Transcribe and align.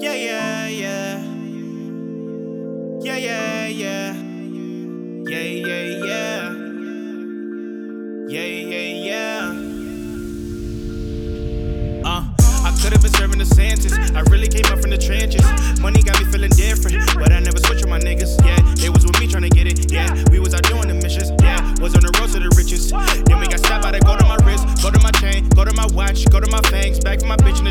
Yeah, 0.00 0.14
yeah, 0.14 0.68
yeah. 0.68 1.22
Yeah, 3.02 3.16
yeah, 3.16 3.66
yeah. 3.66 4.14
Yeah, 5.26 5.40
yeah, 5.40 5.82
yeah. 6.06 6.54
Yeah, 8.28 8.44
yeah, 8.44 9.04
yeah. 9.08 9.74
Uh, 12.04 12.24
I 12.64 12.78
could 12.80 12.92
have 12.92 13.02
been 13.02 13.12
serving 13.12 13.38
the 13.38 13.46
sentence. 13.46 13.92
I 14.12 14.20
really 14.30 14.48
came 14.48 14.66
up. 14.66 14.77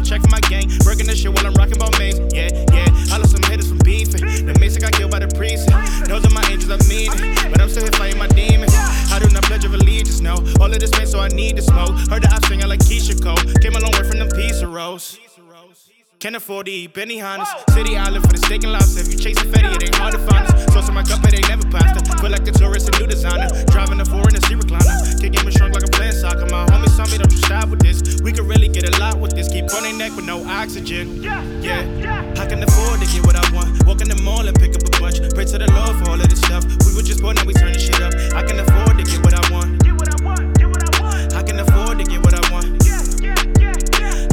Check 0.07 0.21
for 0.21 0.29
my 0.29 0.39
gang. 0.47 0.71
Working 0.85 1.05
the 1.05 1.15
shit 1.15 1.33
while 1.33 1.45
I'm 1.45 1.53
rocking 1.55 1.79
both 1.79 1.99
mains. 1.99 2.15
Yeah, 2.33 2.47
yeah. 2.71 2.87
I 3.11 3.17
lost 3.17 3.35
some 3.35 3.43
hitters 3.43 3.67
from 3.67 3.79
beefing. 3.79 4.23
The 4.23 4.55
mason 4.57 4.81
got 4.81 4.93
killed 4.93 5.11
by 5.11 5.19
the 5.19 5.27
priest. 5.27 5.67
Those 6.07 6.23
are 6.23 6.31
my 6.31 6.47
angels, 6.47 6.71
I 6.71 6.79
mean 6.87 7.11
it. 7.11 7.51
But 7.51 7.59
I'm 7.59 7.67
still 7.67 7.83
here 7.83 7.91
fighting 7.91 8.17
my 8.17 8.27
demons. 8.27 8.71
I 9.11 9.19
do 9.19 9.27
not 9.35 9.43
pledge 9.43 9.65
of 9.65 9.73
allegiance, 9.73 10.21
no. 10.21 10.39
All 10.61 10.71
of 10.71 10.79
this 10.79 10.91
pain, 10.91 11.07
so 11.07 11.19
I 11.19 11.27
need 11.27 11.57
to 11.57 11.61
smoke. 11.61 11.91
Heard 12.07 12.23
the 12.23 12.31
ops 12.31 12.47
singing 12.47 12.67
like 12.67 12.79
Keyshia 12.87 13.19
Cole. 13.19 13.35
Came 13.59 13.75
a 13.75 13.79
long 13.83 13.91
way 13.99 14.07
from 14.07 14.19
them 14.19 14.29
piece 14.31 14.61
of 14.61 14.71
roast. 14.71 15.19
Can't 16.19 16.35
afford 16.35 16.65
to 16.65 16.71
eat 16.71 16.95
Benihana's. 16.95 17.51
City 17.75 17.95
Island 17.95 18.25
for 18.25 18.31
the 18.31 18.39
steak 18.39 18.63
and 18.63 18.73
lobster. 18.73 19.01
If 19.01 19.13
you 19.13 19.19
chasing 19.19 19.51
Fetty, 19.51 19.75
it 19.75 19.83
ain't 19.83 19.95
hard 19.95 20.13
to 20.13 20.19
find 20.25 20.47
us. 20.47 20.73
Sauce 20.73 20.87
in 20.87 20.95
my 20.95 21.03
cup, 21.03 21.21
it 21.25 21.35
ain't 21.35 21.47
never 21.47 21.69
pasta. 21.69 22.01
Feel 22.17 22.31
like 22.31 22.43
the 22.43 22.51
tourist, 22.51 22.89
a 22.89 22.99
new 22.99 23.05
designer. 23.05 23.49
Neck 29.97 30.15
with 30.15 30.25
no 30.25 30.45
oxygen. 30.45 31.23
Yeah. 31.23 31.41
I 32.37 32.45
can 32.45 32.61
afford 32.61 32.99
to 33.01 33.05
get 33.07 33.25
what 33.25 33.35
I 33.35 33.43
want. 33.53 33.83
Walk 33.85 34.01
in 34.01 34.09
the 34.09 34.21
mall 34.21 34.47
and 34.47 34.57
pick 34.57 34.75
up 34.75 34.85
a 34.85 34.91
bunch. 35.01 35.17
Pray 35.33 35.45
to 35.45 35.57
the 35.57 35.69
Lord 35.73 35.97
for 35.97 36.11
all 36.11 36.21
of 36.21 36.29
this 36.29 36.39
stuff. 36.39 36.63
We 36.85 36.93
were 36.95 37.01
just 37.01 37.21
born, 37.21 37.35
now 37.35 37.45
we 37.45 37.53
turning 37.53 37.79
shit 37.79 37.99
up. 38.01 38.13
I 38.37 38.43
can 38.43 38.59
afford 38.59 38.97
to 38.97 39.03
get 39.03 39.19
what 39.25 39.33
I 39.33 39.41
want. 39.51 39.81
I 41.33 41.41
can 41.41 41.59
afford 41.59 41.97
to 41.97 42.03
get 42.05 42.21
what 42.21 42.33
I 42.37 42.41
want. 42.53 42.77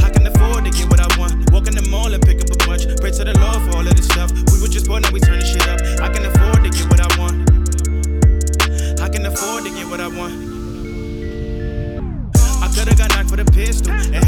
I 0.05 0.11
can 0.13 0.27
afford 0.29 0.65
to 0.65 0.71
get 0.71 0.89
what 0.91 1.01
I 1.01 1.09
want. 1.19 1.51
Walk 1.51 1.67
in 1.67 1.75
the 1.75 1.87
mall 1.89 2.13
and 2.13 2.23
pick 2.23 2.45
up 2.45 2.51
a 2.53 2.59
bunch. 2.69 2.85
Pray 3.01 3.11
to 3.11 3.25
the 3.25 3.33
Lord 3.41 3.65
for 3.65 3.81
all 3.81 3.87
of 3.87 3.95
this 3.97 4.07
stuff. 4.07 4.33
We 4.53 4.61
were 4.61 4.69
just 4.69 4.87
born, 4.87 5.03
now 5.03 5.11
we 5.13 5.21
turning 5.21 5.47
shit 5.47 5.67
up. 5.69 5.81
I 6.05 6.13
can 6.13 6.25
afford 6.29 6.61
to 6.65 6.71
get 6.71 6.85
what 6.93 7.01
I 7.01 7.09
want. 7.17 7.49
I 9.01 9.09
can 9.09 9.25
afford 9.25 9.65
to 9.65 9.71
get 9.71 9.89
what 9.89 10.01
I 10.01 10.09
want. 10.09 10.53
I 12.61 12.69
could've 12.75 12.99
got 12.99 13.11
knocked 13.15 13.31
for 13.31 13.37
the 13.37 13.45
pistol 13.45 13.93
and 13.93 14.24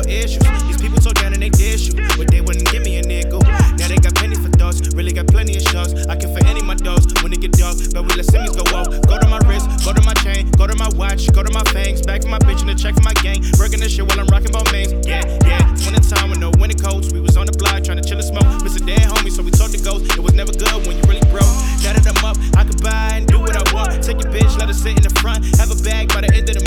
your 0.00 0.12
issues. 0.12 0.42
These 0.64 0.80
people 0.80 1.00
so 1.00 1.12
down 1.12 1.32
and 1.32 1.42
they 1.42 1.50
dish 1.50 1.88
you, 1.88 1.94
but 2.16 2.30
they 2.30 2.40
wouldn't 2.40 2.70
give 2.70 2.82
me 2.82 2.98
a 2.98 3.02
nigga. 3.02 3.40
Now 3.78 3.88
they 3.88 3.96
got 3.96 4.14
pennies 4.14 4.38
for 4.38 4.50
thoughts, 4.50 4.80
really 4.94 5.12
got 5.12 5.26
plenty 5.26 5.56
of 5.56 5.62
shots. 5.62 5.94
I 6.06 6.16
can 6.16 6.32
for 6.34 6.44
any 6.46 6.60
of 6.60 6.66
my 6.66 6.74
dogs 6.74 7.06
when 7.22 7.32
it 7.32 7.40
get 7.40 7.52
dark, 7.52 7.76
but 7.92 8.02
we 8.02 8.14
let 8.14 8.26
Simmons 8.26 8.56
go 8.56 8.64
off. 8.76 8.88
Go 9.06 9.18
to 9.18 9.28
my 9.28 9.38
wrist, 9.48 9.68
go 9.84 9.92
to 9.92 10.02
my 10.02 10.14
chain, 10.14 10.50
go 10.52 10.66
to 10.66 10.76
my 10.76 10.88
watch, 10.96 11.30
go 11.32 11.42
to 11.42 11.52
my 11.52 11.64
fangs. 11.72 12.02
Back 12.02 12.22
for 12.22 12.28
my 12.28 12.38
bitch 12.38 12.60
and 12.60 12.70
the 12.70 12.74
check 12.74 12.94
for 12.94 13.02
my 13.02 13.14
gang. 13.22 13.42
Breaking 13.56 13.80
this 13.80 13.92
shit 13.92 14.06
while 14.06 14.20
I'm 14.20 14.26
rocking 14.26 14.52
both 14.52 14.70
mains. 14.72 14.92
Yeah, 15.06 15.24
yeah. 15.44 15.64
Winter 15.84 16.00
time 16.00 16.30
with 16.30 16.38
no 16.38 16.50
winter 16.58 16.78
coats. 16.78 17.12
We 17.12 17.20
was 17.20 17.36
on 17.36 17.46
the 17.46 17.56
block 17.56 17.84
trying 17.84 18.00
to 18.00 18.06
chill 18.06 18.18
and 18.18 18.26
smoke. 18.26 18.48
Miss 18.62 18.76
a 18.76 18.84
dead 18.84 19.00
homie, 19.10 19.30
so 19.30 19.42
we 19.42 19.50
talked 19.50 19.72
to 19.72 19.82
ghosts. 19.82 20.14
It 20.16 20.22
was 20.22 20.34
never 20.34 20.52
good 20.52 20.86
when 20.86 20.96
you 20.96 21.04
really 21.04 21.24
broke. 21.30 21.48
Now 21.82 21.96
them 21.96 22.24
up, 22.24 22.36
I 22.56 22.64
could 22.64 22.82
buy 22.82 23.16
and 23.16 23.26
do 23.26 23.40
what 23.40 23.56
I 23.56 23.64
want. 23.74 24.02
Take 24.02 24.20
your 24.22 24.32
bitch, 24.32 24.58
let 24.58 24.68
her 24.68 24.74
sit 24.74 24.96
in 24.96 25.02
the 25.02 25.14
front. 25.20 25.44
Have 25.58 25.70
a 25.70 25.78
bag 25.82 26.08
by 26.08 26.20
the 26.20 26.32
end 26.32 26.48
of 26.48 26.56
the 26.56 26.59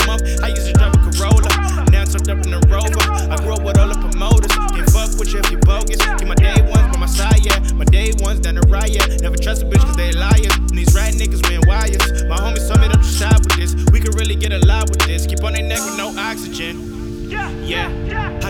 Yeah, 17.64 17.88
yeah. 18.06 18.40